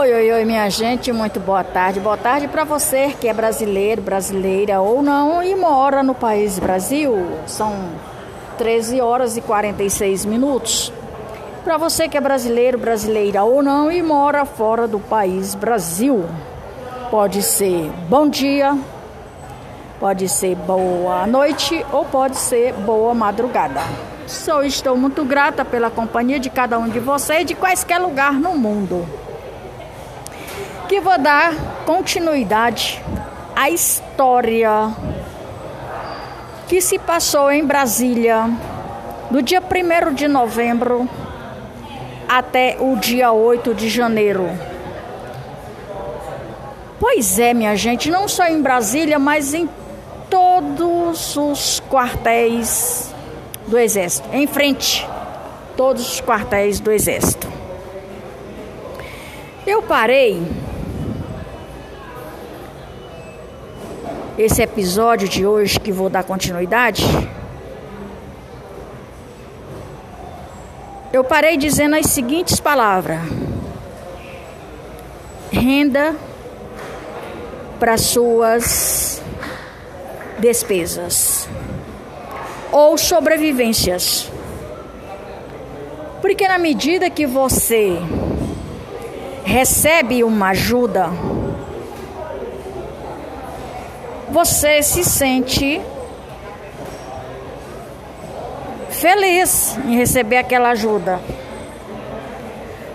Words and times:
Oi, 0.00 0.14
oi, 0.14 0.32
oi, 0.32 0.44
minha 0.46 0.66
gente, 0.70 1.12
muito 1.12 1.38
boa 1.38 1.62
tarde. 1.62 2.00
Boa 2.00 2.16
tarde 2.16 2.48
para 2.48 2.64
você 2.64 3.14
que 3.20 3.28
é 3.28 3.34
brasileiro, 3.34 4.00
brasileira 4.00 4.80
ou 4.80 5.02
não 5.02 5.42
e 5.42 5.54
mora 5.54 6.02
no 6.02 6.14
país 6.14 6.58
Brasil. 6.58 7.14
São 7.46 7.90
13 8.56 8.98
horas 9.02 9.36
e 9.36 9.42
46 9.42 10.24
minutos. 10.24 10.90
Para 11.62 11.76
você 11.76 12.08
que 12.08 12.16
é 12.16 12.20
brasileiro, 12.20 12.78
brasileira 12.78 13.44
ou 13.44 13.62
não 13.62 13.92
e 13.92 14.00
mora 14.02 14.46
fora 14.46 14.88
do 14.88 14.98
país 14.98 15.54
Brasil. 15.54 16.24
Pode 17.10 17.42
ser 17.42 17.92
bom 18.08 18.26
dia, 18.26 18.74
pode 20.00 20.30
ser 20.30 20.56
boa 20.56 21.26
noite 21.26 21.84
ou 21.92 22.06
pode 22.06 22.38
ser 22.38 22.72
boa 22.72 23.12
madrugada. 23.12 23.82
Sou 24.26 24.64
estou 24.64 24.96
muito 24.96 25.26
grata 25.26 25.62
pela 25.62 25.90
companhia 25.90 26.40
de 26.40 26.48
cada 26.48 26.78
um 26.78 26.88
de 26.88 26.98
vocês 26.98 27.44
de 27.44 27.54
quaisquer 27.54 28.00
lugar 28.00 28.32
no 28.32 28.56
mundo 28.56 29.19
que 30.90 31.00
vou 31.00 31.16
dar 31.16 31.54
continuidade 31.86 33.00
à 33.54 33.70
história 33.70 34.92
que 36.66 36.80
se 36.80 36.98
passou 36.98 37.48
em 37.52 37.64
Brasília 37.64 38.50
do 39.30 39.40
dia 39.40 39.62
1 39.62 40.14
de 40.14 40.26
novembro 40.26 41.08
até 42.28 42.76
o 42.80 42.96
dia 42.96 43.30
8 43.30 43.72
de 43.72 43.88
janeiro. 43.88 44.50
Pois 46.98 47.38
é, 47.38 47.54
minha 47.54 47.76
gente, 47.76 48.10
não 48.10 48.26
só 48.26 48.48
em 48.48 48.60
Brasília, 48.60 49.16
mas 49.16 49.54
em 49.54 49.70
todos 50.28 51.36
os 51.36 51.80
quartéis 51.88 53.14
do 53.68 53.78
Exército, 53.78 54.28
em 54.32 54.48
frente, 54.48 55.08
todos 55.76 56.14
os 56.14 56.20
quartéis 56.20 56.80
do 56.80 56.90
Exército. 56.90 57.46
Eu 59.64 59.82
parei 59.82 60.42
esse 64.40 64.62
episódio 64.62 65.28
de 65.28 65.44
hoje 65.44 65.78
que 65.78 65.92
vou 65.92 66.08
dar 66.08 66.24
continuidade, 66.24 67.04
eu 71.12 71.22
parei 71.22 71.58
dizendo 71.58 71.94
as 71.94 72.06
seguintes 72.06 72.58
palavras: 72.58 73.20
renda 75.52 76.16
para 77.78 77.98
suas 77.98 79.22
despesas. 80.38 81.46
Ou 82.72 82.96
sobrevivências. 82.96 84.30
Porque 86.22 86.46
na 86.48 86.58
medida 86.58 87.10
que 87.10 87.26
você 87.26 87.98
recebe 89.44 90.22
uma 90.22 90.50
ajuda, 90.50 91.10
você 94.30 94.82
se 94.82 95.04
sente 95.04 95.80
feliz 98.90 99.76
em 99.84 99.96
receber 99.96 100.36
aquela 100.36 100.70
ajuda. 100.70 101.20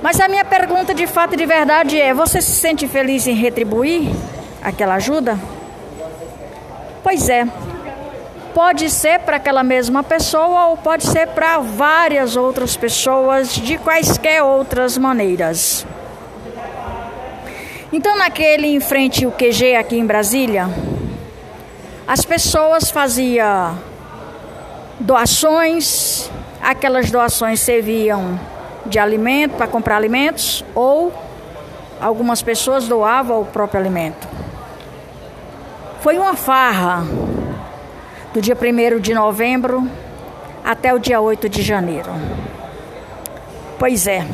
Mas 0.01 0.19
a 0.19 0.27
minha 0.27 0.45
pergunta 0.45 0.93
de 0.93 1.07
fato 1.07 1.33
e 1.33 1.37
de 1.37 1.45
verdade 1.45 1.99
é: 1.99 2.13
você 2.13 2.41
se 2.41 2.51
sente 2.51 2.87
feliz 2.87 3.27
em 3.27 3.33
retribuir 3.33 4.09
aquela 4.61 4.95
ajuda? 4.95 5.37
Pois 7.03 7.29
é. 7.29 7.45
Pode 8.53 8.89
ser 8.89 9.19
para 9.19 9.35
aquela 9.35 9.63
mesma 9.63 10.01
pessoa 10.01 10.67
ou 10.67 10.77
pode 10.77 11.05
ser 11.05 11.27
para 11.27 11.57
várias 11.57 12.37
outras 12.37 12.77
pessoas 12.77 13.53
de 13.53 13.77
quaisquer 13.77 14.41
outras 14.41 14.97
maneiras. 14.97 15.85
Então, 17.91 18.17
naquele 18.17 18.67
em 18.67 18.79
frente 18.79 19.25
o 19.25 19.31
QG 19.31 19.75
aqui 19.75 19.97
em 19.97 20.05
Brasília, 20.05 20.69
as 22.07 22.23
pessoas 22.23 22.91
faziam 22.91 23.77
doações, 24.99 26.29
aquelas 26.61 27.09
doações 27.09 27.59
serviam 27.59 28.39
de 28.85 28.99
alimento 28.99 29.55
para 29.55 29.67
comprar 29.67 29.95
alimentos 29.97 30.63
ou 30.75 31.11
algumas 31.99 32.41
pessoas 32.41 32.87
doavam 32.87 33.41
o 33.41 33.45
próprio 33.45 33.79
alimento. 33.79 34.27
Foi 36.01 36.17
uma 36.17 36.35
farra 36.35 37.03
do 38.33 38.39
dia 38.39 38.55
1 38.55 38.99
de 38.99 39.13
novembro 39.13 39.89
até 40.63 40.93
o 40.93 40.99
dia 40.99 41.19
8 41.19 41.49
de 41.49 41.63
janeiro. 41.63 42.11
Pois 43.79 44.05
é. 44.05 44.25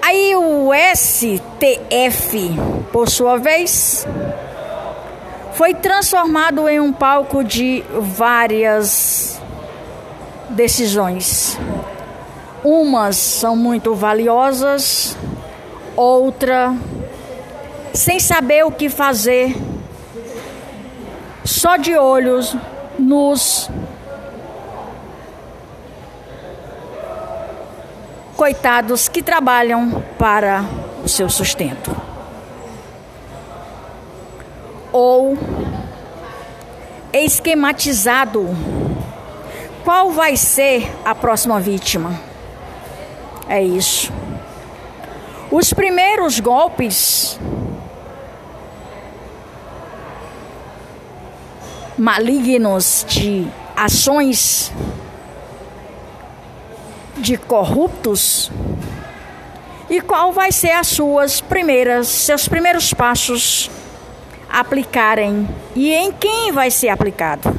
Aí 0.00 0.34
o 0.36 0.70
STF, 0.94 2.50
por 2.92 3.10
sua 3.10 3.36
vez, 3.38 4.06
foi 5.56 5.72
transformado 5.72 6.68
em 6.68 6.78
um 6.78 6.92
palco 6.92 7.42
de 7.42 7.82
várias 7.98 9.40
decisões. 10.50 11.58
Umas 12.62 13.16
são 13.16 13.56
muito 13.56 13.94
valiosas, 13.94 15.16
outra 15.96 16.76
sem 17.94 18.20
saber 18.20 18.66
o 18.66 18.70
que 18.70 18.90
fazer, 18.90 19.56
só 21.42 21.78
de 21.78 21.96
olhos 21.96 22.54
nos 22.98 23.70
coitados 28.36 29.08
que 29.08 29.22
trabalham 29.22 30.04
para 30.18 30.62
o 31.02 31.08
seu 31.08 31.30
sustento 31.30 32.15
ou 34.96 35.36
esquematizado 37.12 38.48
qual 39.84 40.10
vai 40.10 40.38
ser 40.38 40.90
a 41.04 41.14
próxima 41.14 41.60
vítima. 41.60 42.18
É 43.46 43.62
isso. 43.62 44.10
Os 45.50 45.74
primeiros 45.74 46.40
golpes 46.40 47.38
malignos 51.98 53.04
de 53.06 53.46
ações 53.76 54.72
de 57.18 57.36
corruptos 57.36 58.50
e 59.90 60.00
qual 60.00 60.32
vai 60.32 60.50
ser 60.50 60.72
as 60.72 60.86
suas 60.86 61.42
primeiras 61.42 62.08
seus 62.08 62.48
primeiros 62.48 62.94
passos 62.94 63.70
aplicarem 64.50 65.48
e 65.74 65.92
em 65.92 66.12
quem 66.12 66.52
vai 66.52 66.70
ser 66.70 66.88
aplicado. 66.88 67.54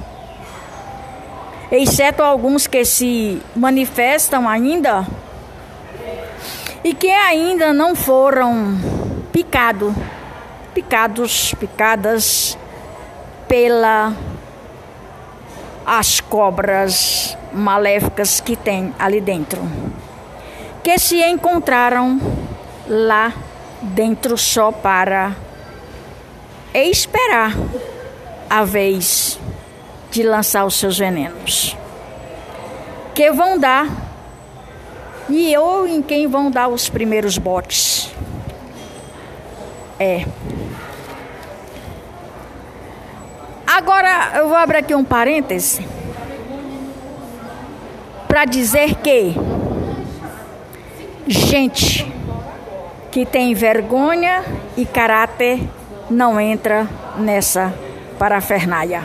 Exceto 1.72 2.24
alguns 2.24 2.66
que 2.66 2.86
se 2.86 3.42
manifestam 3.56 4.48
ainda 4.48 5.06
e 6.84 6.94
que 6.94 7.10
ainda 7.10 7.74
não 7.74 7.96
foram 7.96 8.78
picado, 9.34 9.94
picados, 10.74 11.54
picadas 11.60 12.58
pela 13.48 14.14
as 15.86 16.20
cobras 16.20 17.38
maléficas 17.54 18.40
que 18.40 18.56
tem 18.56 18.94
ali 19.00 19.22
dentro, 19.22 19.62
que 20.84 20.98
se 21.00 21.22
encontraram 21.24 22.20
lá 22.88 23.34
dentro 23.82 24.38
só 24.38 24.72
para 24.72 25.36
é 26.78 26.86
esperar 26.86 27.54
a 28.48 28.64
vez 28.64 29.40
de 30.12 30.22
lançar 30.22 30.64
os 30.64 30.76
seus 30.76 30.96
venenos, 30.96 31.76
que 33.16 33.32
vão 33.32 33.58
dar 33.58 33.88
e 35.28 35.58
ou 35.58 35.88
em 35.88 36.04
quem 36.04 36.28
vão 36.28 36.52
dar 36.52 36.68
os 36.68 36.88
primeiros 36.88 37.40
botes. 37.40 38.14
É. 40.00 40.24
Agora 43.66 44.34
eu 44.36 44.48
vou 44.48 44.58
abrir 44.58 44.78
aqui 44.78 44.94
um 44.94 45.04
parêntese 45.04 45.84
para 48.28 48.46
dizer 48.46 48.94
que 48.98 49.34
gente 51.26 52.06
que 53.12 53.26
tem 53.26 53.56
vergonha 53.56 54.46
e 54.78 54.86
caráter 54.86 55.60
não 56.10 56.40
entra 56.40 56.88
nessa 57.18 57.74
parafernália. 58.18 59.04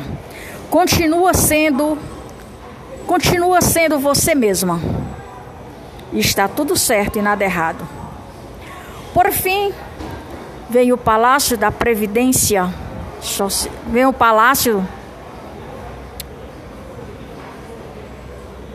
Continua 0.70 1.34
sendo 1.34 1.98
continua 3.06 3.60
sendo 3.60 3.98
você 3.98 4.34
mesma. 4.34 4.80
Está 6.12 6.48
tudo 6.48 6.76
certo 6.76 7.18
e 7.18 7.22
nada 7.22 7.44
errado. 7.44 7.86
Por 9.12 9.30
fim, 9.32 9.72
vem 10.70 10.92
o 10.92 10.96
Palácio 10.96 11.56
da 11.56 11.70
Previdência, 11.70 12.72
vem 13.86 14.06
o 14.06 14.12
Palácio 14.12 14.86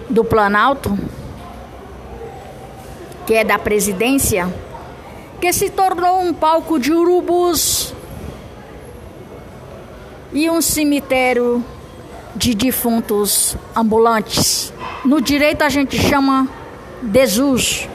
do 0.09 0.23
Planalto 0.23 0.97
que 3.27 3.33
é 3.33 3.43
da 3.43 3.59
presidência, 3.59 4.47
que 5.41 5.51
se 5.51 5.69
tornou 5.69 6.21
um 6.21 6.33
palco 6.33 6.79
de 6.79 6.93
urubus 6.93 7.76
e 10.31 10.49
um 10.49 10.61
cemitério 10.61 11.63
de 12.35 12.53
defuntos 12.53 13.55
ambulantes. 13.75 14.73
No 15.03 15.21
direito 15.21 15.63
a 15.63 15.69
gente 15.69 15.97
chama 15.97 16.47
desuso. 17.01 17.87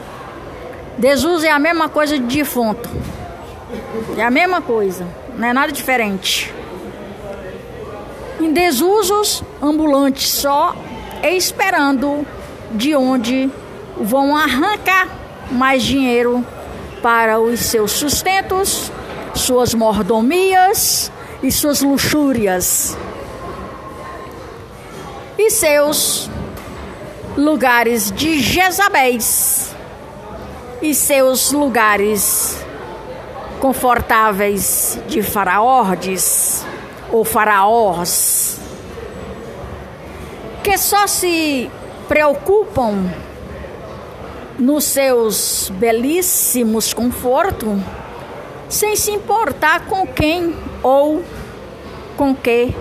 Desuso 0.97 1.45
é 1.45 1.51
a 1.51 1.59
mesma 1.59 1.89
coisa 1.89 2.17
de 2.17 2.37
defunto. 2.37 2.89
É 4.17 4.23
a 4.23 4.29
mesma 4.29 4.61
coisa, 4.61 5.07
não 5.37 5.47
é 5.47 5.53
nada 5.53 5.71
diferente. 5.71 6.53
Em 8.39 8.51
desusos 8.51 9.43
ambulantes 9.61 10.29
só 10.29 10.75
esperando 11.23 12.25
de 12.71 12.95
onde 12.95 13.49
vão 13.97 14.35
arrancar 14.35 15.07
mais 15.51 15.83
dinheiro 15.83 16.45
para 17.01 17.39
os 17.39 17.59
seus 17.59 17.91
sustentos, 17.91 18.91
suas 19.35 19.73
mordomias 19.73 21.11
e 21.43 21.51
suas 21.51 21.81
luxúrias. 21.81 22.97
E 25.37 25.51
seus 25.51 26.29
lugares 27.37 28.11
de 28.11 28.39
Jezabéis 28.39 29.75
e 30.81 30.95
seus 30.95 31.51
lugares 31.51 32.57
confortáveis 33.59 34.99
de 35.07 35.21
faraordes 35.21 36.65
ou 37.11 37.23
faraós 37.23 38.59
que 40.63 40.77
só 40.77 41.05
se 41.07 41.69
preocupam 42.07 43.11
nos 44.57 44.85
seus 44.85 45.69
belíssimos 45.75 46.93
confortos, 46.93 47.79
sem 48.69 48.95
se 48.95 49.11
importar 49.11 49.85
com 49.87 50.07
quem 50.07 50.55
ou 50.83 51.23
com 52.17 52.35
que 52.35 52.75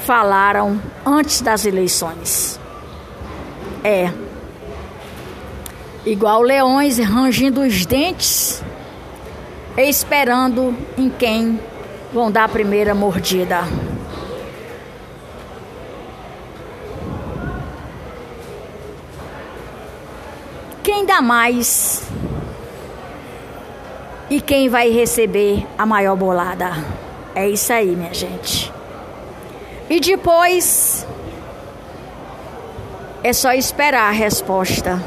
falaram 0.00 0.80
antes 1.06 1.40
das 1.40 1.64
eleições. 1.64 2.58
É. 3.84 4.12
Igual 6.04 6.42
leões 6.42 6.98
rangindo 6.98 7.60
os 7.60 7.86
dentes, 7.86 8.62
esperando 9.76 10.76
em 10.98 11.08
quem 11.08 11.60
vão 12.12 12.30
dar 12.30 12.44
a 12.44 12.48
primeira 12.48 12.94
mordida. 12.94 13.60
Quem 20.82 21.06
dá 21.06 21.22
mais 21.22 22.02
e 24.30 24.40
quem 24.40 24.68
vai 24.68 24.88
receber 24.90 25.66
a 25.76 25.84
maior 25.84 26.14
bolada? 26.16 26.70
É 27.34 27.48
isso 27.48 27.72
aí, 27.72 27.96
minha 27.96 28.14
gente. 28.14 28.72
E 29.90 29.98
depois 29.98 31.04
é 33.24 33.32
só 33.32 33.52
esperar 33.52 34.08
a 34.08 34.12
resposta. 34.12 35.02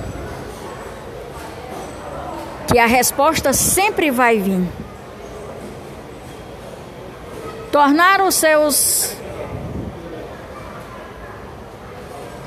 Que 2.68 2.78
a 2.78 2.86
resposta 2.86 3.54
sempre 3.54 4.12
vai 4.12 4.40
vir. 4.40 4.68
Tornar 7.72 8.22
os 8.22 8.36
seus 8.36 9.16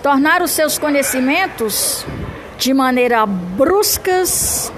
tornar 0.03 0.41
os 0.41 0.53
seus 0.53 0.79
conhecimentos 0.79 2.07
de 2.59 2.73
maneira 2.73 3.27
bruscas 3.27 4.71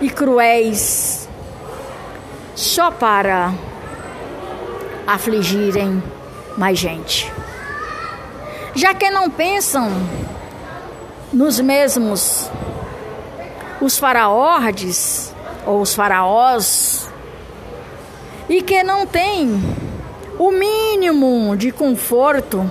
e 0.00 0.08
cruéis, 0.08 1.28
só 2.54 2.90
para 2.90 3.52
afligirem 5.06 6.02
mais 6.56 6.78
gente. 6.78 7.32
Já 8.74 8.94
que 8.94 9.10
não 9.10 9.30
pensam 9.30 9.90
nos 11.32 11.60
mesmos 11.60 12.50
os 13.80 13.98
faraordes 13.98 15.34
ou 15.66 15.80
os 15.80 15.94
faraós 15.94 17.10
e 18.48 18.62
que 18.62 18.82
não 18.82 19.06
têm 19.06 19.60
o 20.38 20.50
mínimo 20.50 21.56
de 21.56 21.72
conforto 21.72 22.70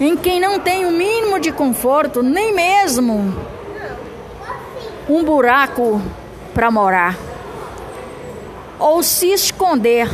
em 0.00 0.16
quem 0.16 0.40
não 0.40 0.58
tem 0.58 0.84
o 0.84 0.90
mínimo 0.90 1.38
de 1.38 1.52
conforto, 1.52 2.22
nem 2.24 2.52
mesmo 2.52 3.32
um 5.08 5.22
buraco 5.22 6.02
para 6.54 6.70
morar, 6.70 7.16
ou 8.78 9.02
se 9.02 9.32
esconder 9.32 10.08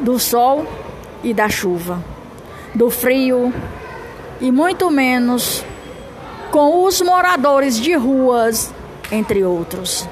do 0.00 0.18
sol 0.18 0.66
e 1.22 1.32
da 1.32 1.48
chuva, 1.48 2.02
do 2.74 2.90
frio 2.90 3.52
e 4.40 4.50
muito 4.50 4.90
menos 4.90 5.64
com 6.50 6.84
os 6.84 7.00
moradores 7.00 7.80
de 7.80 7.94
ruas, 7.94 8.72
entre 9.10 9.42
outros. 9.42 10.08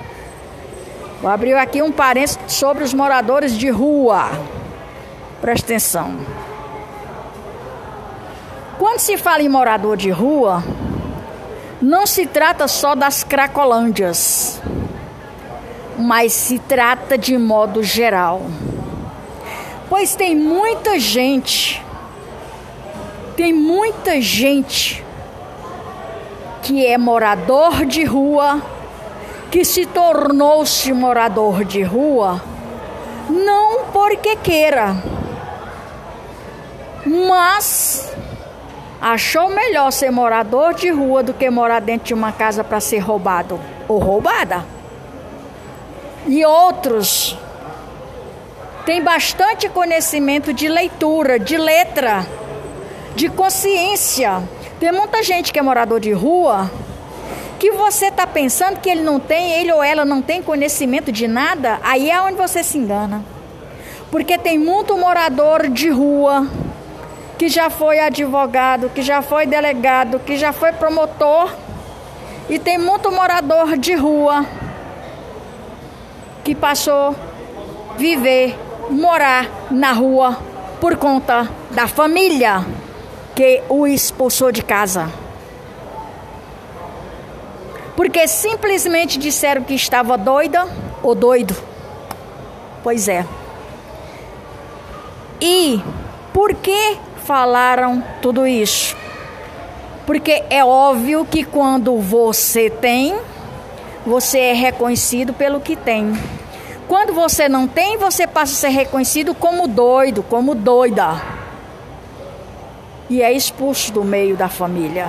Vou 1.20 1.30
abrir 1.30 1.54
aqui 1.54 1.80
um 1.80 1.92
parênteses 1.92 2.38
sobre 2.48 2.82
os 2.82 2.92
moradores 2.92 3.56
de 3.56 3.70
rua. 3.70 4.30
Presta 5.40 5.66
atenção. 5.66 6.16
Quando 8.78 8.98
se 8.98 9.16
fala 9.16 9.42
em 9.42 9.48
morador 9.48 9.96
de 9.96 10.10
rua, 10.10 10.64
não 11.82 12.06
se 12.06 12.26
trata 12.26 12.68
só 12.68 12.94
das 12.94 13.24
cracolândias, 13.24 14.62
mas 15.98 16.32
se 16.32 16.60
trata 16.60 17.18
de 17.18 17.36
modo 17.36 17.82
geral. 17.82 18.42
Pois 19.88 20.14
tem 20.14 20.36
muita 20.36 20.96
gente, 21.00 21.84
tem 23.36 23.52
muita 23.52 24.20
gente 24.20 25.04
que 26.62 26.86
é 26.86 26.96
morador 26.96 27.84
de 27.84 28.04
rua, 28.04 28.62
que 29.50 29.64
se 29.64 29.84
tornou-se 29.84 30.92
morador 30.92 31.64
de 31.64 31.82
rua, 31.82 32.40
não 33.28 33.86
porque 33.86 34.36
queira, 34.36 34.96
mas 37.04 38.14
achou 39.02 39.48
melhor 39.48 39.90
ser 39.90 40.12
morador 40.12 40.74
de 40.74 40.88
rua 40.88 41.24
do 41.24 41.34
que 41.34 41.50
morar 41.50 41.80
dentro 41.80 42.06
de 42.06 42.14
uma 42.14 42.30
casa 42.30 42.62
para 42.62 42.78
ser 42.78 43.00
roubado 43.00 43.58
ou 43.88 43.98
roubada. 43.98 44.64
E 46.24 46.44
outros 46.46 47.36
têm 48.86 49.02
bastante 49.02 49.68
conhecimento 49.68 50.52
de 50.52 50.68
leitura, 50.68 51.36
de 51.36 51.58
letra, 51.58 52.24
de 53.16 53.28
consciência. 53.28 54.40
Tem 54.78 54.92
muita 54.92 55.20
gente 55.24 55.52
que 55.52 55.58
é 55.58 55.62
morador 55.62 55.98
de 55.98 56.12
rua 56.12 56.70
que 57.58 57.72
você 57.72 58.06
está 58.06 58.26
pensando 58.26 58.80
que 58.80 58.90
ele 58.90 59.02
não 59.02 59.18
tem, 59.18 59.52
ele 59.52 59.72
ou 59.72 59.82
ela 59.82 60.04
não 60.04 60.22
tem 60.22 60.42
conhecimento 60.42 61.10
de 61.10 61.26
nada, 61.28 61.80
aí 61.82 62.10
é 62.10 62.20
onde 62.20 62.36
você 62.36 62.62
se 62.62 62.78
engana. 62.78 63.24
Porque 64.12 64.36
tem 64.38 64.58
muito 64.58 64.96
morador 64.96 65.68
de 65.68 65.88
rua 65.88 66.48
que 67.42 67.48
já 67.48 67.68
foi 67.68 67.98
advogado, 67.98 68.88
que 68.88 69.02
já 69.02 69.20
foi 69.20 69.46
delegado, 69.46 70.20
que 70.20 70.36
já 70.36 70.52
foi 70.52 70.70
promotor 70.70 71.52
e 72.48 72.56
tem 72.56 72.78
muito 72.78 73.10
morador 73.10 73.76
de 73.76 73.96
rua 73.96 74.46
que 76.44 76.54
passou 76.54 77.16
viver, 77.98 78.56
morar 78.88 79.50
na 79.72 79.90
rua 79.90 80.38
por 80.80 80.96
conta 80.96 81.50
da 81.72 81.88
família 81.88 82.64
que 83.34 83.60
o 83.68 83.88
expulsou 83.88 84.52
de 84.52 84.62
casa. 84.62 85.10
Porque 87.96 88.28
simplesmente 88.28 89.18
disseram 89.18 89.64
que 89.64 89.74
estava 89.74 90.16
doida 90.16 90.68
ou 91.02 91.12
doido. 91.12 91.56
Pois 92.84 93.08
é. 93.08 93.26
E 95.40 95.82
por 96.32 96.54
que 96.54 96.98
falaram 97.24 98.02
tudo 98.20 98.46
isso? 98.46 98.96
Porque 100.06 100.44
é 100.50 100.64
óbvio 100.64 101.24
que 101.24 101.44
quando 101.44 101.98
você 101.98 102.68
tem, 102.68 103.16
você 104.04 104.38
é 104.38 104.52
reconhecido 104.52 105.32
pelo 105.32 105.60
que 105.60 105.76
tem. 105.76 106.12
Quando 106.88 107.12
você 107.12 107.48
não 107.48 107.66
tem, 107.68 107.96
você 107.96 108.26
passa 108.26 108.52
a 108.52 108.56
ser 108.56 108.76
reconhecido 108.76 109.34
como 109.34 109.66
doido, 109.66 110.22
como 110.22 110.54
doida. 110.54 111.22
E 113.08 113.22
é 113.22 113.32
expulso 113.32 113.92
do 113.92 114.04
meio 114.04 114.36
da 114.36 114.48
família. 114.48 115.08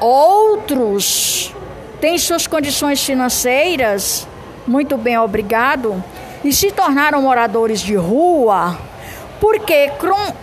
Outros 0.00 1.54
têm 2.00 2.18
suas 2.18 2.46
condições 2.46 3.04
financeiras 3.04 4.26
muito 4.68 4.98
bem 4.98 5.18
obrigado 5.18 6.04
e 6.44 6.52
se 6.52 6.70
tornaram 6.70 7.22
moradores 7.22 7.80
de 7.80 7.96
rua 7.96 8.78
porque 9.40 9.92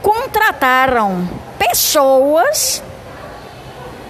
contrataram 0.02 1.28
pessoas 1.58 2.82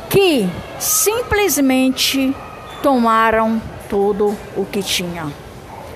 que 0.09 0.49
simplesmente 0.79 2.35
tomaram 2.81 3.61
tudo 3.89 4.37
o 4.55 4.65
que 4.65 4.83
tinha. 4.83 5.31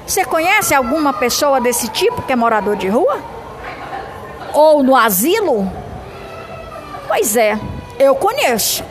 Você 0.05 0.25
conhece 0.25 0.73
alguma 0.73 1.13
pessoa 1.13 1.61
desse 1.61 1.87
tipo 1.89 2.21
que 2.23 2.33
é 2.33 2.35
morador 2.35 2.75
de 2.75 2.87
rua? 2.87 3.19
Ou 4.53 4.81
no 4.81 4.95
asilo? 4.95 5.71
Pois 7.07 7.35
é, 7.35 7.59
eu 7.99 8.15
conheço. 8.15 8.83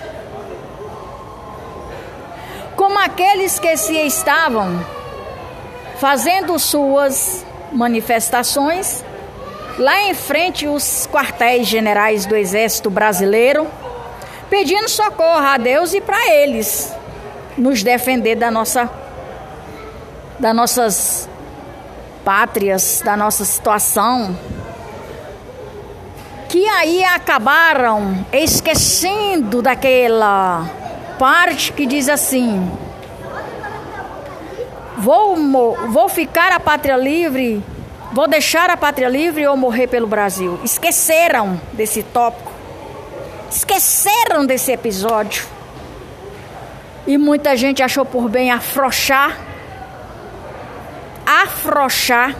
Como 2.76 2.96
aqueles 3.00 3.58
que 3.58 3.76
se 3.76 3.96
estavam 4.06 4.84
fazendo 5.98 6.56
suas 6.58 7.44
manifestações 7.72 9.04
lá 9.78 10.02
em 10.02 10.14
frente 10.14 10.66
os 10.66 11.06
quartéis 11.06 11.66
generais 11.66 12.26
do 12.26 12.34
Exército 12.34 12.90
Brasileiro, 12.90 13.66
pedindo 14.50 14.88
socorro 14.88 15.46
a 15.46 15.56
Deus 15.56 15.94
e 15.94 16.00
para 16.00 16.34
eles 16.34 16.92
nos 17.56 17.82
defender 17.82 18.34
da 18.34 18.50
nossa 18.50 18.90
das 20.38 20.54
nossas 20.54 21.28
pátrias, 22.24 23.02
da 23.04 23.16
nossa 23.16 23.44
situação, 23.44 24.38
que 26.48 26.64
aí 26.68 27.02
acabaram 27.04 28.24
esquecendo 28.32 29.60
daquela 29.60 30.64
parte 31.18 31.72
que 31.72 31.86
diz 31.86 32.08
assim: 32.08 32.70
vou, 34.96 35.36
vou 35.88 36.08
ficar 36.08 36.52
a 36.52 36.60
pátria 36.60 36.96
livre, 36.96 37.62
vou 38.12 38.28
deixar 38.28 38.70
a 38.70 38.76
pátria 38.76 39.08
livre 39.08 39.46
ou 39.46 39.56
morrer 39.56 39.86
pelo 39.86 40.06
Brasil. 40.06 40.58
Esqueceram 40.64 41.60
desse 41.72 42.02
tópico, 42.02 42.52
esqueceram 43.50 44.44
desse 44.46 44.72
episódio. 44.72 45.44
E 47.06 47.16
muita 47.16 47.56
gente 47.56 47.82
achou 47.82 48.04
por 48.04 48.28
bem 48.28 48.50
afrouxar 48.50 49.48
afrouxar 51.28 52.34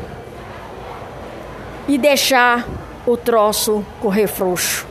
e 1.87 1.98
deixar 1.98 2.66
o 3.06 3.18
troço 3.18 3.84
correr 4.00 4.26
frouxo. 4.26 4.87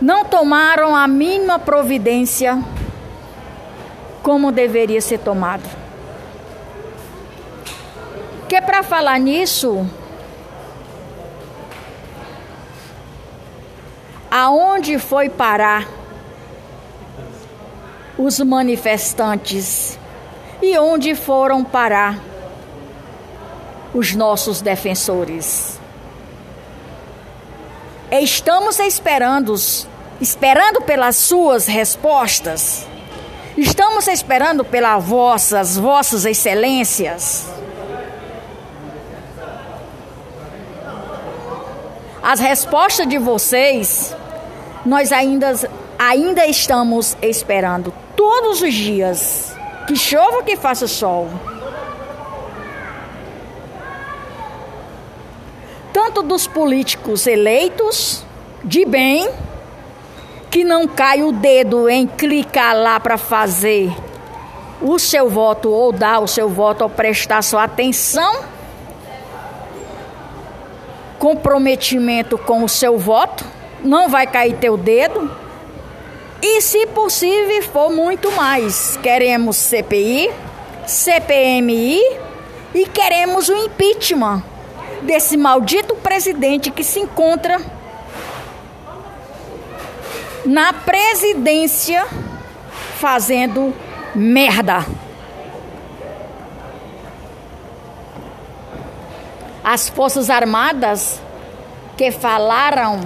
Não 0.00 0.24
tomaram 0.24 0.94
a 0.94 1.08
mínima 1.08 1.58
providência 1.58 2.62
como 4.22 4.52
deveria 4.52 5.00
ser 5.00 5.18
tomado. 5.18 5.85
Que 8.48 8.60
para 8.60 8.82
falar 8.82 9.18
nisso, 9.18 9.84
aonde 14.30 14.98
foi 14.98 15.28
parar 15.28 15.88
os 18.18 18.38
manifestantes 18.40 19.98
e 20.62 20.78
onde 20.78 21.14
foram 21.14 21.64
parar 21.64 22.18
os 23.92 24.14
nossos 24.14 24.60
defensores. 24.60 25.78
Estamos 28.10 28.78
esperando, 28.78 29.54
esperando 30.20 30.82
pelas 30.82 31.16
suas 31.16 31.66
respostas. 31.66 32.86
Estamos 33.56 34.06
esperando 34.06 34.64
pelas 34.64 35.02
vossas, 35.02 35.76
vossas 35.76 36.24
excelências. 36.24 37.46
As 42.26 42.40
respostas 42.40 43.08
de 43.08 43.18
vocês, 43.18 44.16
nós 44.84 45.12
ainda, 45.12 45.54
ainda 45.96 46.44
estamos 46.46 47.16
esperando 47.22 47.94
todos 48.16 48.62
os 48.62 48.74
dias. 48.74 49.56
Que 49.86 49.94
chova, 49.94 50.42
que 50.42 50.56
faça 50.56 50.88
sol. 50.88 51.28
tanto 56.16 56.22
dos 56.22 56.46
políticos 56.46 57.26
eleitos 57.26 58.22
de 58.62 58.84
bem, 58.84 59.30
que 60.50 60.62
não 60.62 60.86
cai 60.86 61.22
o 61.22 61.32
dedo 61.32 61.88
em 61.88 62.06
clicar 62.06 62.76
lá 62.76 63.00
para 63.00 63.16
fazer 63.16 63.90
o 64.80 64.98
seu 64.98 65.28
voto 65.28 65.70
ou 65.70 65.92
dar 65.92 66.20
o 66.20 66.26
seu 66.26 66.48
voto 66.48 66.82
ou 66.82 66.90
prestar 66.90 67.42
sua 67.42 67.64
atenção, 67.64 68.44
comprometimento 71.18 72.38
com 72.38 72.62
o 72.64 72.68
seu 72.68 72.98
voto, 72.98 73.44
não 73.82 74.08
vai 74.08 74.26
cair 74.26 74.56
teu 74.56 74.76
dedo. 74.76 75.30
E 76.42 76.60
se 76.60 76.86
possível 76.88 77.62
for 77.62 77.90
muito 77.90 78.30
mais, 78.32 78.98
queremos 79.02 79.56
CPI, 79.56 80.30
CPMI 80.86 82.00
e 82.74 82.86
queremos 82.86 83.48
o 83.48 83.54
impeachment 83.56 84.42
desse 85.02 85.36
maldito 85.36 85.94
presidente 85.96 86.70
que 86.70 86.84
se 86.84 87.00
encontra 87.00 87.60
na 90.44 90.72
presidência 90.72 92.06
fazendo 92.98 93.74
merda. 94.14 94.84
As 99.68 99.88
Forças 99.88 100.30
Armadas 100.30 101.20
que 101.96 102.12
falaram 102.12 103.00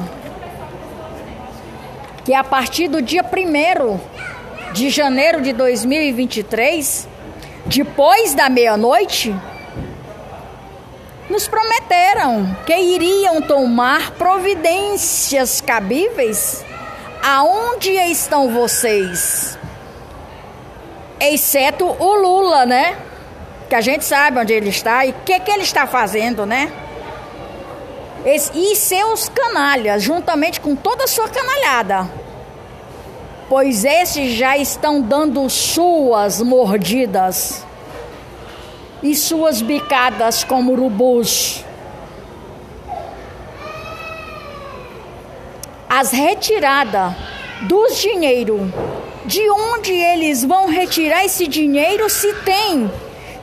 que 2.23 2.35
a 2.35 2.45
partir 2.45 2.87
do 2.87 3.01
dia 3.01 3.25
1 3.25 4.73
de 4.75 4.91
janeiro 4.91 5.41
de 5.41 5.55
2023, 5.55 7.09
depois 7.65 8.35
da 8.35 8.51
meia-noite, 8.51 9.35
nos 11.31 11.49
prometeram 11.49 12.55
que 12.67 12.77
iriam 12.77 13.41
tomar 13.41 14.11
providências 14.11 15.63
cabíveis. 15.63 16.63
Aonde 17.23 17.93
estão 17.93 18.53
vocês? 18.53 19.59
Exceto 21.19 21.87
o 21.87 22.15
Lula, 22.17 22.67
né? 22.67 22.99
Que 23.71 23.77
a 23.77 23.81
gente 23.81 24.05
sabe 24.05 24.37
onde 24.37 24.53
ele 24.53 24.69
está 24.69 25.07
e 25.07 25.11
o 25.11 25.15
que, 25.25 25.39
que 25.39 25.49
ele 25.49 25.63
está 25.63 25.87
fazendo, 25.87 26.45
né? 26.45 26.73
E 28.53 28.75
seus 28.75 29.29
canalhas, 29.29 30.03
juntamente 30.03 30.61
com 30.61 30.75
toda 30.75 31.05
a 31.05 31.07
sua 31.07 31.29
canalhada. 31.29 32.11
Pois 33.49 33.85
esses 33.85 34.33
já 34.35 34.59
estão 34.59 35.01
dando 35.01 35.49
suas 35.49 36.43
mordidas 36.43 37.65
e 39.05 39.15
suas 39.15 39.63
bicadas 39.63 40.43
como 40.43 40.73
urubus. 40.73 41.65
As 45.89 46.11
retiradas 46.11 47.15
dos 47.63 47.97
dinheiro, 47.99 48.73
de 49.25 49.49
onde 49.49 49.93
eles 49.93 50.45
vão 50.45 50.67
retirar 50.67 51.25
esse 51.25 51.47
dinheiro 51.47 52.11
se 52.11 52.35
tem 52.43 52.91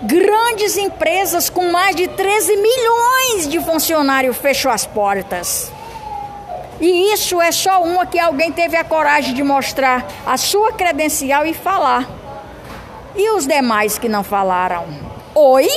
grandes 0.07 0.77
empresas 0.77 1.49
com 1.49 1.69
mais 1.69 1.93
de 1.93 2.07
13 2.07 2.55
milhões 2.55 3.47
de 3.49 3.59
funcionários 3.59 4.37
fechou 4.37 4.71
as 4.71 4.85
portas. 4.85 5.69
E 6.79 7.11
isso 7.11 7.41
é 7.41 7.51
só 7.51 7.83
uma 7.83 8.05
que 8.05 8.17
alguém 8.17 8.51
teve 8.51 8.77
a 8.77 8.85
coragem 8.85 9.33
de 9.33 9.43
mostrar 9.43 10.07
a 10.25 10.37
sua 10.37 10.71
credencial 10.71 11.45
e 11.45 11.53
falar. 11.53 12.07
E 13.17 13.31
os 13.31 13.45
demais 13.45 13.97
que 13.97 14.07
não 14.07 14.23
falaram? 14.23 14.85
Oi? 15.35 15.67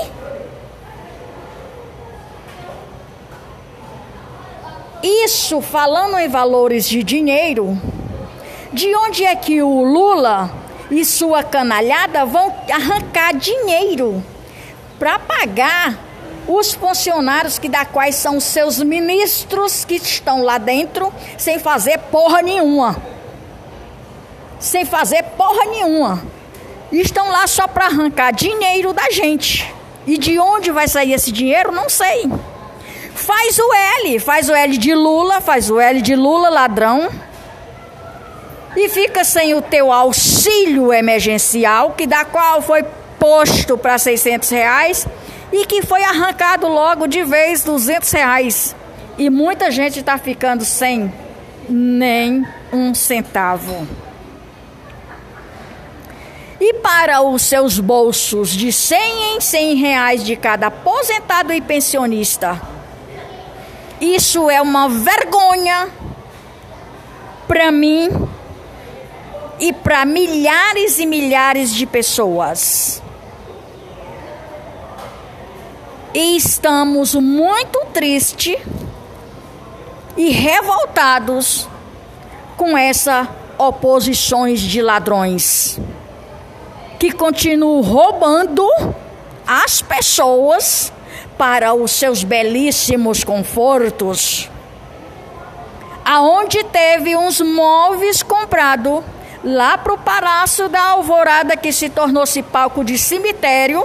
Isso 5.03 5.61
falando 5.61 6.19
em 6.19 6.29
valores 6.29 6.89
de 6.89 7.03
dinheiro, 7.03 7.77
de 8.73 8.95
onde 8.95 9.25
é 9.25 9.35
que 9.35 9.61
o 9.61 9.83
Lula 9.83 10.60
e 10.91 11.05
sua 11.05 11.43
canalhada 11.43 12.25
vão 12.25 12.55
arrancar 12.73 13.35
dinheiro 13.35 14.23
para 14.99 15.19
pagar 15.19 15.99
os 16.49 16.73
funcionários 16.73 17.59
que 17.59 17.69
da 17.69 17.85
quais 17.85 18.17
são 18.17 18.41
seus 18.41 18.83
ministros 18.83 19.85
que 19.85 19.95
estão 19.95 20.43
lá 20.43 20.59
dentro 20.59 21.13
sem 21.39 21.59
fazer 21.59 21.99
porra 22.11 22.43
nenhuma. 22.43 22.97
Sem 24.59 24.85
fazer 24.85 25.23
porra 25.23 25.65
nenhuma 25.67 26.23
estão 26.99 27.31
lá 27.31 27.47
só 27.47 27.69
para 27.69 27.87
arrancar 27.87 28.33
dinheiro 28.33 28.93
da 28.93 29.11
gente. 29.11 29.73
E 30.07 30.19
de 30.19 30.39
onde 30.39 30.73
vai 30.73 30.89
sair 30.89 31.13
esse 31.13 31.31
dinheiro, 31.31 31.71
não 31.71 31.89
sei. 31.89 32.31
Faz 33.15 33.59
o 33.59 33.75
L, 34.05 34.19
faz 34.19 34.49
o 34.49 34.55
L 34.55 34.77
de 34.77 34.95
Lula, 34.95 35.41
faz 35.41 35.71
o 35.71 35.79
L 35.79 36.01
de 36.01 36.17
Lula 36.17 36.49
ladrão. 36.49 37.11
E 38.77 38.89
fica 38.89 39.25
sem 39.25 39.55
o 39.55 39.63
teu 39.63 39.93
auxílio 39.93 40.93
emergencial, 40.93 41.93
que 41.93 42.07
da 42.07 42.25
qual 42.25 42.63
foi 42.63 42.85
posto 43.19 43.77
para 43.77 43.99
600 43.99 44.49
reais 44.51 45.07
e 45.53 45.67
que 45.67 45.83
foi 45.83 46.03
arrancado 46.05 46.69
logo 46.69 47.07
de 47.07 47.23
vez 47.25 47.65
200 47.65 48.11
reais. 48.13 48.77
E 49.19 49.29
muita 49.29 49.71
gente 49.71 50.01
está 50.01 50.17
ficando 50.17 50.65
sem 50.65 51.13
nem 51.69 52.47
um 52.73 52.95
centavo. 52.95 53.87
e 56.61 56.75
para 56.75 57.23
os 57.23 57.41
seus 57.43 57.81
bolsos 57.81 58.51
de 58.51 58.71
100 58.71 59.37
em 59.37 59.41
100 59.41 59.75
reais 59.77 60.25
de 60.25 60.37
cada 60.37 60.67
aposentado 60.67 61.53
e 61.55 61.61
pensionista. 61.61 62.61
Isso 63.99 64.51
é 64.51 64.61
uma 64.61 64.89
vergonha 64.89 65.89
para 67.49 67.73
mim 67.73 68.11
e 69.61 69.73
para 69.73 70.07
milhares 70.07 70.99
e 70.99 71.07
milhares 71.07 71.73
de 71.75 71.87
pessoas. 71.87 73.03
E 76.15 76.37
estamos 76.37 77.15
muito 77.15 77.79
tristes 77.93 78.57
e 80.17 80.31
revoltados 80.31 81.69
com 82.57 82.77
essa 82.77 83.29
oposições 83.59 84.61
de 84.61 84.81
ladrões 84.81 85.79
que 86.99 87.13
continuam 87.13 87.81
roubando 87.83 88.67
as 89.47 89.83
pessoas 89.83 90.93
para 91.37 91.75
os 91.75 91.91
seus 91.91 92.25
belíssimos 92.25 93.23
confortos. 93.23 94.51
Aonde 96.05 96.65
teve 96.65 97.17
uns 97.17 97.41
móveis 97.41 98.23
comprados 98.23 99.03
lá 99.43 99.79
para 99.79 99.95
o 99.95 99.99
Palácio 99.99 100.69
da 100.69 100.83
Alvorada 100.83 101.57
que 101.57 101.73
se 101.73 101.89
tornou-se 101.89 102.43
palco 102.43 102.85
de 102.85 102.99
cemitério 102.99 103.85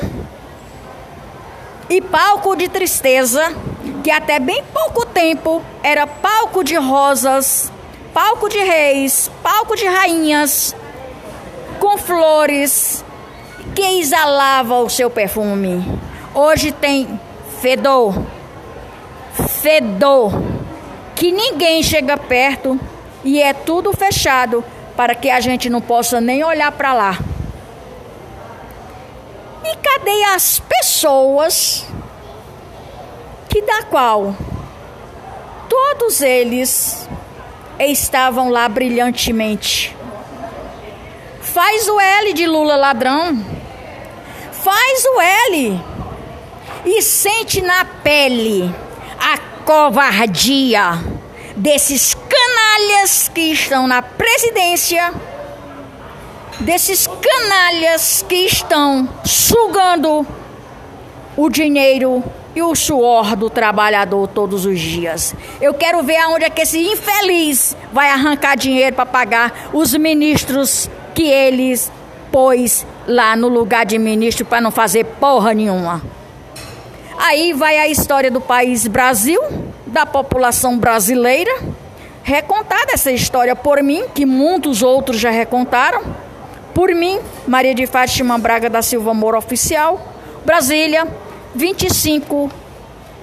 e 1.90 2.02
palco 2.02 2.56
de 2.56 2.68
tristeza, 2.68 3.56
que 4.04 4.12
até 4.12 4.40
bem 4.40 4.64
pouco 4.74 5.06
tempo 5.06 5.62
era 5.84 6.06
palco 6.06 6.64
de 6.64 6.76
rosas, 6.76 7.72
palco 8.14 8.50
de 8.50 8.58
reis, 8.58 9.30
palco 9.44 9.76
de 9.76 9.86
rainhas, 9.86 10.76
com 11.80 11.98
flores 11.98 13.06
que 13.74 14.00
exalava 14.00 14.80
o 14.80 14.90
seu 14.90 15.10
perfume. 15.10 15.86
Hoje 16.34 16.72
tem 16.72 17.20
fedor, 17.62 18.16
fedor, 19.62 20.32
que 21.16 21.32
ninguém 21.32 21.82
chega 21.84 22.18
perto 22.18 22.80
e 23.24 23.42
é 23.42 23.54
tudo 23.54 23.94
fechado 23.94 24.64
para 24.96 25.16
que 25.16 25.30
a 25.30 25.40
gente 25.40 25.70
não 25.70 25.82
possa 25.82 26.22
nem 26.22 26.44
olhar 26.44 26.72
para 26.72 26.94
lá. 26.94 27.18
E 29.64 29.76
cadê 29.78 30.24
as 30.36 30.60
pessoas 30.60 31.86
que 33.50 33.62
da 33.62 33.84
qual 33.84 34.36
todos 35.68 36.22
eles 36.22 37.10
estavam 37.80 38.50
lá 38.50 38.70
brilhantemente? 38.70 39.96
Faz 41.42 41.88
o 41.88 42.00
L 42.00 42.34
de 42.34 42.46
Lula 42.46 42.76
ladrão. 42.76 43.44
Faz 44.52 45.06
o 45.06 45.22
L 45.22 45.82
e 46.86 47.02
sente 47.02 47.62
na 47.62 47.86
pele 47.86 48.74
a 49.20 49.38
covardia 49.64 51.00
desses 51.56 52.14
canalhas 52.76 53.30
que 53.30 53.54
estão 53.54 53.88
na 53.88 54.02
presidência 54.02 55.14
desses 56.60 57.08
canalhas 57.08 58.26
que 58.28 58.36
estão 58.36 59.08
sugando 59.24 60.28
o 61.38 61.50
dinheiro 61.50 62.22
e 62.54 62.62
o 62.62 62.76
suor 62.76 63.36
do 63.38 63.50
trabalhador 63.50 64.28
todos 64.28 64.66
os 64.66 64.78
dias. 64.78 65.34
Eu 65.62 65.74
quero 65.74 66.04
ver 66.04 66.18
aonde 66.18 66.44
é 66.44 66.50
que 66.50 66.64
esse 66.64 66.80
infeliz 66.80 67.78
vai 67.94 68.10
arrancar 68.10 68.58
dinheiro 68.58 68.94
para 68.94 69.06
pagar 69.06 69.70
os 69.72 69.94
ministros 69.94 70.90
que 71.14 71.30
eles 71.30 71.90
pôs 72.30 72.86
lá 73.08 73.38
no 73.38 73.48
lugar 73.48 73.86
de 73.86 73.98
ministro 73.98 74.46
para 74.46 74.60
não 74.60 74.72
fazer 74.72 75.06
porra 75.06 75.54
nenhuma. 75.54 76.02
Aí 77.18 77.54
vai 77.54 77.78
a 77.78 77.88
história 77.88 78.30
do 78.30 78.42
país 78.42 78.86
Brasil, 78.86 79.42
da 79.88 80.06
população 80.06 80.78
brasileira, 80.78 81.52
recontada 82.26 82.92
essa 82.92 83.12
história 83.12 83.56
por 83.56 83.82
mim, 83.84 84.06
que 84.14 84.26
muitos 84.26 84.82
outros 84.82 85.20
já 85.20 85.30
recontaram 85.30 86.02
por 86.74 86.90
mim, 86.90 87.20
Maria 87.48 87.76
de 87.76 87.86
Fátima 87.86 88.40
Braga 88.40 88.68
da 88.68 88.82
Silva 88.82 89.14
Moura 89.14 89.38
Oficial, 89.38 90.02
Brasília, 90.44 91.08
25 91.54 92.50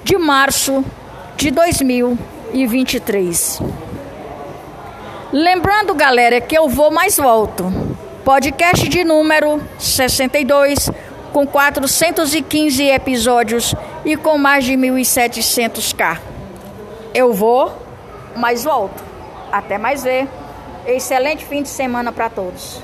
de 0.05 0.17
março 0.17 0.85
de 1.37 1.51
2023. 1.51 3.61
Lembrando, 5.33 5.95
galera, 5.95 6.41
que 6.41 6.57
eu 6.57 6.69
vou 6.69 6.93
mais 6.93 7.17
volto. 7.17 7.73
Podcast 8.25 8.89
de 8.89 9.03
número 9.03 9.61
62, 9.81 10.89
com 11.33 11.45
415 11.45 12.85
episódios 12.85 13.75
e 14.05 14.17
com 14.17 14.39
mais 14.39 14.65
de 14.65 14.75
1.700k. 14.75 16.21
Eu 17.13 17.33
vou, 17.33 17.82
mas 18.37 18.65
volto. 18.65 19.03
Até 19.51 19.79
mais 19.79 20.03
ver. 20.03 20.29
Excelente 20.87 21.45
fim 21.45 21.63
de 21.63 21.69
semana 21.69 22.11
para 22.13 22.29
todos. 22.29 22.83